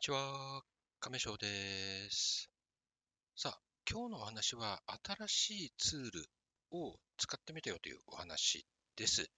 [0.00, 0.62] にちは、
[0.98, 2.48] 亀翔です。
[3.36, 6.24] さあ、今日のお話は新しいツール
[6.70, 8.64] を使ってみたよというお話
[8.96, 9.30] です。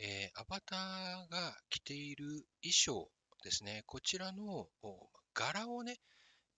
[0.00, 0.78] えー、アバター
[1.32, 2.26] が着ている
[2.60, 3.08] 衣装
[3.44, 4.66] ですね、こちらの
[5.32, 5.94] 柄をね、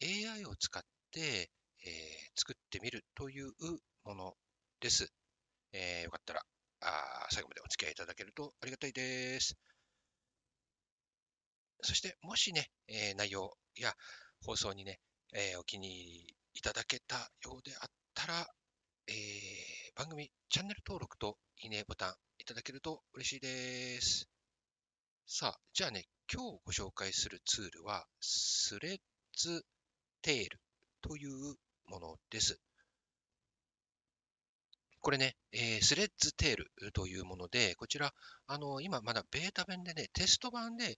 [0.02, 3.52] AI を使って、えー、作ってみるという
[4.06, 4.32] もの
[4.80, 5.12] です。
[5.74, 6.40] えー、よかったら
[6.80, 9.58] あ最後までお付き合いいただけるとありがたいです。
[11.82, 13.92] そして、もしね、えー、内容や
[14.44, 14.98] 放送にね、
[15.34, 18.46] えー、お気に入りいただけたようであったら、
[19.08, 24.28] えー、番組チャンネル登録といいねボタンいただけると嬉しいです。
[25.26, 28.98] さあ、じゃあね、今日ご紹介するツールは、スレッ
[29.36, 29.64] ズ
[30.20, 30.60] テール
[31.00, 31.56] という
[31.86, 32.60] ものです。
[35.02, 38.14] これね、えー、スレッズテールというもので、こちら、
[38.46, 40.96] あの、今まだベータ版でね、テスト版で、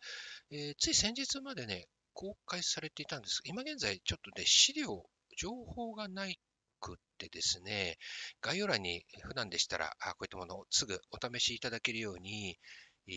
[0.51, 3.43] えー、つい先日までね、公開されていたんですが。
[3.47, 5.05] 今現在、ちょっとね、資料、
[5.39, 6.39] 情報がない
[6.81, 7.97] くってですね、
[8.43, 12.59] 概要欄に普段でしたら、あこういったものをすぐお試しいただけるように、
[13.09, 13.15] えー、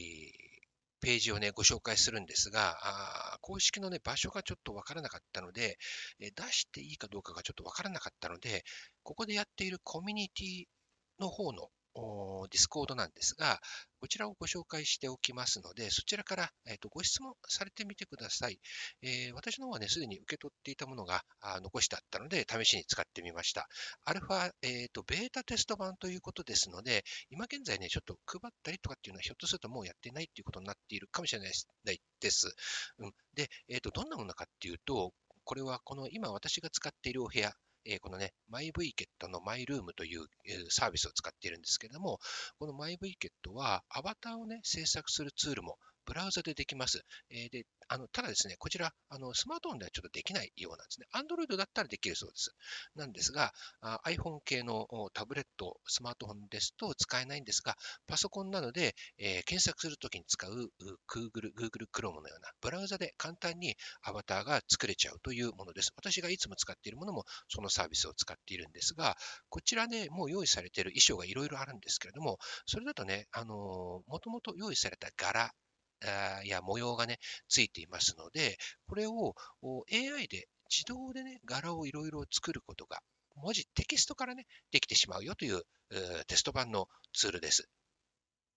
[1.02, 5.78] ページをね、ご紹介するんですが、あ公式のね、場所がちょっとわからなかったので、
[6.20, 8.64] え出していいかどうかがちょっとわからなかったので、
[9.04, 10.66] ここでやっているコミュニティ
[11.20, 11.70] の方の
[12.50, 13.60] Discord なんですが、
[14.00, 18.60] こちらをご紹介しておきますので、そちらから、えーと、ご質問されてみてください。
[19.02, 21.24] えー、私の方はね、すでに受け取っていたものが
[21.62, 23.68] 残してあったので、試しに使ってみました。
[24.06, 31.52] アルファ、えーと、ベータテスト版ということですので、今現在ね、ちょっと配ったりとかっていうのは、ひょっとするともうやってないっていうことになっているかもしれない
[32.20, 32.54] です。
[33.00, 37.54] うん、で、えーと、どんなものかっていうと、これはこの今私が使っているお部屋、
[37.90, 40.28] えこのね、MyVKet のマイルームという
[40.70, 42.20] サービスを使っているんですけれども、
[42.60, 45.78] この MyVKet はアバターをね、制作するツールも
[46.08, 47.04] ブラウザでできます。
[47.30, 51.08] えー、であのただですね、こちら、あのスマートフォンではちょっとできないようなんですね。
[51.14, 52.52] Android だったらできるそうです。
[52.96, 53.54] なんですが、
[54.06, 57.76] iPhone 系のタブレット、スマートフォンですと使えないんですが、
[58.08, 60.70] パソコンなので、えー、検索するときに使う
[61.10, 65.92] Google, Google Chrome のようなブラウザで簡単にアバターが作れちゃうというものです。
[65.96, 69.16] 私がいつも使っているものもそのサービスを使っているんですが、
[69.50, 75.54] こちらでもう用意されている衣装がいろいろあるんですけれども、それだとね、あのもともと用意された柄
[76.46, 79.36] や模様がね、ついていますので、これを
[79.92, 83.02] AI で自動でね、柄をいろいろ作ることが、
[83.36, 85.62] 文字、テキストからね、できてしまうよという
[86.28, 87.70] テスト版のツールです。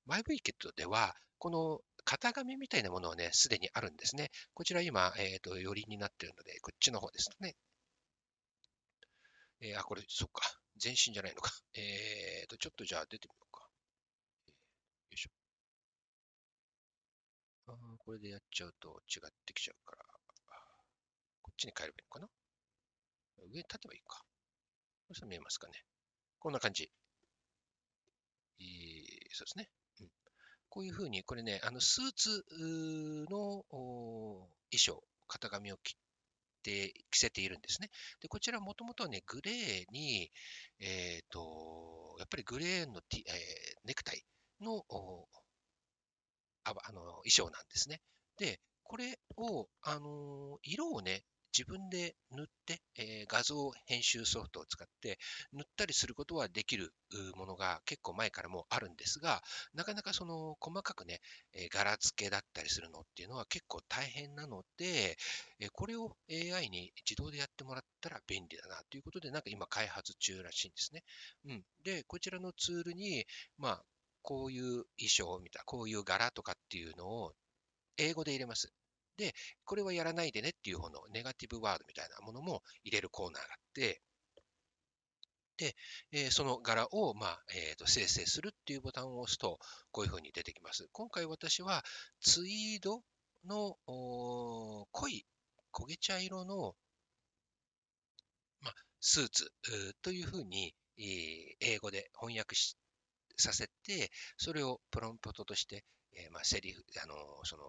[0.09, 4.31] MyVKit では、この型紙みたいなものはね、すでにあるんですね。
[4.55, 7.57] こちら今、えっ、ー、と、寄りになっているので、こっちの方ですね。
[9.61, 10.43] えー、あ、これ、そっか。
[10.77, 11.51] 全身じゃないのか。
[11.75, 13.61] えっ、ー、と、ちょっとじゃあ出てみようか。
[13.61, 14.55] よ
[15.13, 15.31] いしょ。
[17.67, 20.05] あこれでやっちゃうと違ってきちゃうから、
[21.43, 22.29] こっちに変えればいいのかな？
[23.45, 24.23] 上に立てばいいか。
[25.09, 25.73] そしたら見えますかね。
[26.39, 26.91] こんな感じ。
[28.61, 28.67] えー、
[29.33, 29.69] そうですね。
[30.01, 30.09] うん、
[30.69, 32.45] こういうふうに、これね、あのスーツ
[33.31, 35.97] の衣装、型紙を切っ
[36.63, 37.91] て着せているんですね。
[38.21, 40.31] で、こちらもともとはね、グレーに、
[40.81, 43.23] えっ、ー、と、やっぱりグレーの、えー、
[43.85, 44.23] ネクタイ
[44.61, 44.85] の
[46.65, 48.01] ああの衣装なんですね。
[48.39, 51.23] で、これを、あの色をね、
[51.57, 55.19] 自分で塗って、えー、画像編集ソフトを使って
[55.53, 56.93] 塗ったりすることはできる
[57.37, 59.43] ものが結構前からもあるんですが、
[59.75, 61.21] なかなかその細かくね、
[61.53, 65.17] えー、柄付けだったりするのっていうのは結構大変なので、
[65.59, 71.03] えー、これを AI に自動でやってもらったら便利だなということで、なんか今開発中らしいんですね。
[71.47, 71.65] うん。
[71.83, 73.25] で、こちらのツールに、
[73.59, 73.83] まあ、
[74.23, 77.33] こういう衣装を見た、こういう柄とかっていうのを
[77.97, 78.73] 英語で入れます。
[79.17, 84.01] で、これはやらないでねっていう方のネガティブワードみたいなものも入れるコーナーがあって、
[85.59, 85.77] で、
[86.13, 89.59] えー、その柄を、まあえーと、生成するっていうボタンを押すと、
[89.93, 90.89] こういうふうに出てきます。
[90.93, 91.85] 今回私は
[92.23, 93.03] ツイード
[93.45, 95.27] の濃い
[95.71, 96.75] 焦げ茶色の、
[98.63, 99.53] まあ、スーツ
[100.01, 101.05] というふうに、えー、
[101.61, 102.79] 英語で翻訳し
[103.41, 105.85] させて、それをプロンプトとして、
[106.17, 107.15] えー、まあ、セリフ、あの
[107.45, 107.65] その、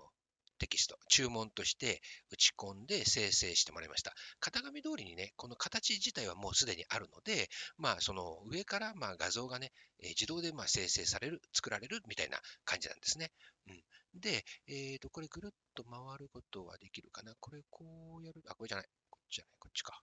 [0.61, 4.13] テキスト、注文として打ち込んで生成してもらいました。
[4.39, 9.71] 型紙通りにね、この形自体はもうすでにあるので、まあ、その上からまあ画像がね、
[10.03, 13.31] えー、自動でまあ生成される、作られるみたいな感じなんですね。
[13.69, 13.81] うん、
[14.19, 17.33] で、えっ、ー、と、これぐるっと回ることはできるかな。
[17.39, 18.87] これこうやる、あ、これじゃない。
[19.09, 19.99] こっちじゃない、こっちか。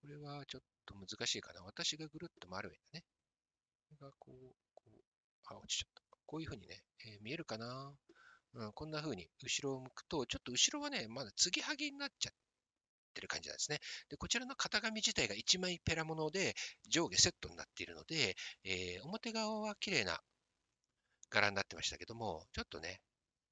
[0.00, 1.62] これはちょっと難しいかな。
[1.62, 3.04] 私がぐるっと回る上だね。
[4.00, 4.90] がこう、こう、
[5.46, 6.02] あ、落ちちゃった。
[6.26, 7.92] こういうふうにね、えー、見えるかな？
[8.54, 12.34] うん、こんな風に後ろを向くと、ちょっと後ろはね、まだ継ぎはぎになっちゃっ
[13.14, 13.78] てる感じなんですね。
[14.10, 16.54] で、こちらの型紙自体が1枚ペラもので
[16.88, 20.20] 上下セットになっているので、えー、表側は綺麗な
[21.30, 23.00] 柄になってましたけども、ちょっとね、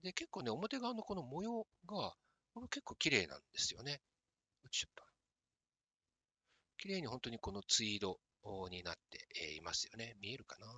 [0.02, 2.14] で、結構ね、表側のこの模様が、
[2.54, 4.00] これ結構綺麗なんですよね。
[4.64, 5.04] 落ちちゃった。
[6.78, 8.18] 綺麗に本当にこのツイード
[8.70, 10.16] になっていますよね。
[10.20, 10.66] 見えるかな？
[10.66, 10.72] ちょ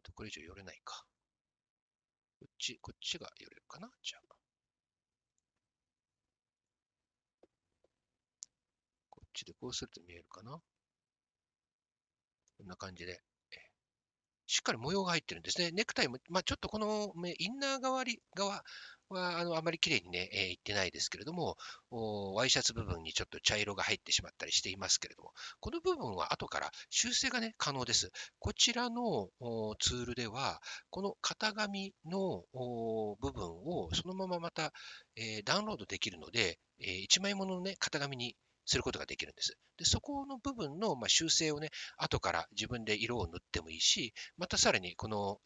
[0.00, 1.04] っとこれ以上寄れないか。
[2.40, 3.88] こっち、こっちが寄れるかな？
[4.02, 4.22] じゃあ。
[9.10, 10.60] こっちでこうすると見えるかな？
[12.58, 13.20] こんな感じで、
[14.62, 15.72] っかり模様が入ってるんですね。
[15.72, 18.04] ネクタイも、まあ、ちょっとこのインナー側
[18.36, 18.62] 側
[19.08, 21.56] はあのあまり綺麗にね、えー、いってないですけれども、
[22.34, 28.10] ワイシャツ部分にちょっと茶色が入ってしまったりしていますけれども、この部分は後から修正がね、可能です。
[28.38, 29.28] こちらの
[29.80, 30.60] ツールでは、
[30.90, 32.44] この型紙の
[33.20, 34.72] 部分をそのまままた、
[35.16, 39.56] えー、ダウンロードできるので、えー、1枚もののね、型紙にすることができるんです。
[39.76, 45.38] でそこの部分の、ま、修正をね、後から自分で色を塗ってもいいし、またさらにこの、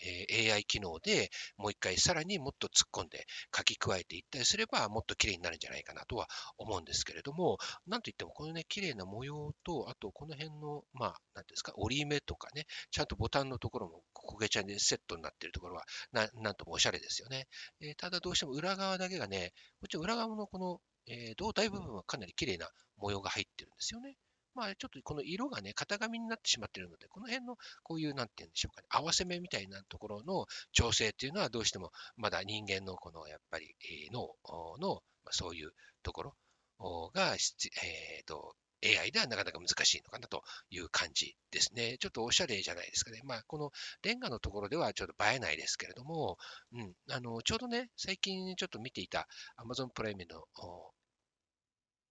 [0.52, 3.26] AI 機能でもう一回さらにもっと突っ込んで
[3.56, 6.28] 書き加えていったりすればもっと綺麗になるんじゃないかなとは
[6.58, 17.48] 思うんですけれども、なんといってもこのね、綺麗な模様と、あとこの辺の、まあ、なんですか、折り目とかね、ちゃんとボタンのところも焦げ茶でセットになっているところはな、なんともおしゃれですよね。
[17.80, 22.68] えー、ただどうしても裏側だけがね、こっち裏側のこのえー、胴体部分はかなり綺麗な
[22.98, 24.16] 模様が入ってるんですよね。
[24.56, 33.76] まあ、ちょっとこの色がね、型紙になってしまってるので、この辺のこういう、なんて言うんでしょうかね、合わせ目みたいなところの調整っていうのはどうしてもまだ人間のこのやっぱり、
[34.12, 34.34] 脳
[34.78, 35.72] の、まあ、そういう
[36.02, 38.56] ところが、えーと、
[38.86, 41.96] AI ではなかなか難しいのかなという感じですね。
[41.98, 43.20] ちょっとおしゃれじゃないですかね。
[43.24, 43.70] まあ、この
[44.02, 46.36] レンガのところではちょっと映えないですけれども、
[46.72, 49.26] うん、あのちょうどね、最近ちょっと見ていた
[49.58, 50.44] Amazon プライムの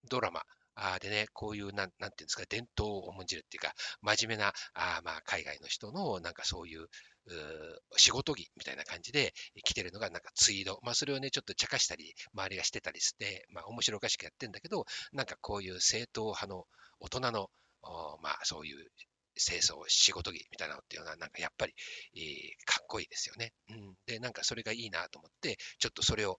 [0.08, 0.42] ドラマ
[0.76, 6.88] あでね、こういう、なん、なんていうんですか、伝統を重んじるっていうか、真面目な、あまあ、海外の人の、なんかそういう、う
[7.96, 9.32] 仕事着みたいな感じで
[9.64, 10.78] 着てるのがなんかツイード。
[10.82, 16.66] まあそれをね、ちょっと茶化したり、周りがしてたりして、まあ面白おかしくやってんだけど、なんかこういう正統派の
[17.00, 17.50] 大人の、
[18.22, 18.90] まあそういう
[19.36, 21.74] 清掃、仕事着みたいなのっていうのは、なんかやっぱり、
[22.16, 22.22] えー、
[22.64, 23.52] かっこいいですよね。
[23.70, 23.94] うん。
[24.06, 26.38] で、なんかそれがいいなと思って、ちょっとそれを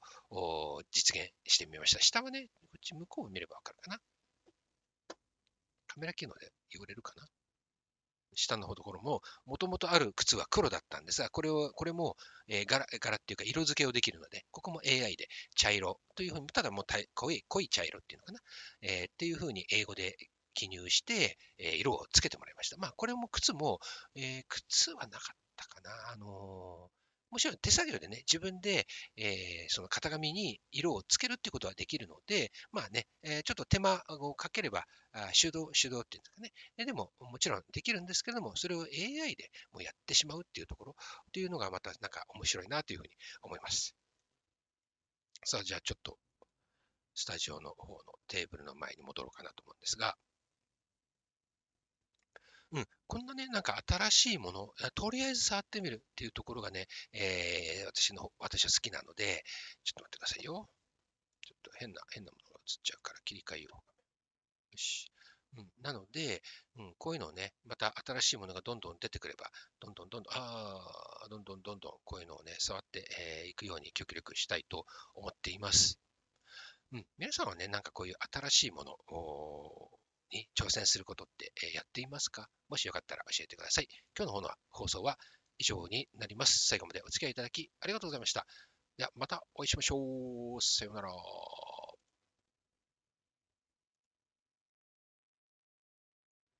[0.92, 2.02] 実現してみました。
[2.02, 4.00] 下はね、こっち向こうを見ればわかるかな。
[5.98, 7.26] カメラ機能で汚れるかな？
[8.36, 12.16] 下のところも、もともとある靴は黒だったんですが、これを、これも、
[12.48, 16.86] えー、柄、柄っていうか色付けをできるので、ここも AI で茶色というふうに、ただもう
[17.16, 18.40] 濃い、濃い茶色っていうのかな、
[18.84, 20.16] えー、っていうふうに英語で
[20.54, 22.78] 記入して、えー、色をつけてもらいました。
[22.78, 23.80] まあ、これも靴も、
[24.14, 26.12] えー、靴はなかったかな。
[26.12, 26.92] あの
[27.30, 28.88] もちろん手作業でね、自分で、
[29.18, 36.86] えー、その型紙に色をつけるっていうことはできるので、まあね、えー、ちょっと手間をかければ、あ手動、手動っていうんですかね。
[36.86, 40.96] でも、もちろんできるんですけれども、それを AI でもうやってしまうっていうところ
[41.30, 43.10] っていうのがまたなんか面白いなというふうに
[43.42, 43.96] 思います。
[45.44, 46.18] さあ、じゃあちょっと、
[47.14, 50.16] スタジオの方のテーブルの前に戻ろうかなと思うんですが、
[52.74, 59.44] うん、こんなね、なんか新しいもの、とりあえず触ってみるっていうところがね、えー、私の、私は好きなので、
[59.84, 60.70] ちょっと待ってくださいよ。
[61.46, 63.76] ちょっと変な、変なものが映っちゃうから切り替えよう。
[63.76, 65.10] よし。
[65.56, 66.44] うん、なので、
[66.78, 73.04] うん、こういうのをね、また新しいものがどんどん出てくれば、どんどんどんどん、ああ、どんどんどんどんこういうのをね、触ってい、
[73.48, 76.00] えー、くように極力したいと思っています。
[76.92, 78.98] うん、皆さんはね、なんかこういう新しいもの
[80.32, 82.48] に挑戦することってやっていますか？
[82.70, 83.88] もしよかったら教えてください。
[84.18, 85.18] 今日の方の放送は
[85.58, 86.68] 以上になります。
[86.68, 88.46] 最後までお付き合いいただきありがとうございました。
[88.98, 90.62] ではまたお会いしましょう。
[90.62, 91.10] さようなら。